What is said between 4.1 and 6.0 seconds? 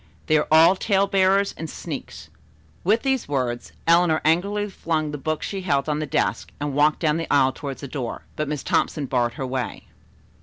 angrily flung the book she held on